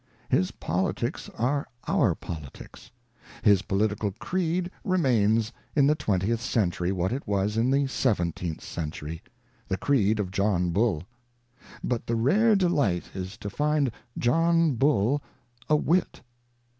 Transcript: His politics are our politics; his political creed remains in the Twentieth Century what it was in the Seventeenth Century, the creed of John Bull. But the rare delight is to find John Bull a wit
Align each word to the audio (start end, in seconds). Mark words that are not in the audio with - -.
His 0.29 0.49
politics 0.49 1.29
are 1.37 1.67
our 1.87 2.15
politics; 2.15 2.89
his 3.43 3.61
political 3.61 4.11
creed 4.13 4.71
remains 4.83 5.53
in 5.75 5.85
the 5.85 5.93
Twentieth 5.93 6.41
Century 6.41 6.91
what 6.91 7.11
it 7.11 7.27
was 7.27 7.55
in 7.55 7.69
the 7.69 7.85
Seventeenth 7.85 8.61
Century, 8.63 9.21
the 9.67 9.77
creed 9.77 10.19
of 10.19 10.31
John 10.31 10.71
Bull. 10.71 11.03
But 11.83 12.07
the 12.07 12.15
rare 12.15 12.55
delight 12.55 13.11
is 13.13 13.37
to 13.37 13.49
find 13.51 13.91
John 14.17 14.73
Bull 14.73 15.21
a 15.69 15.75
wit 15.75 16.21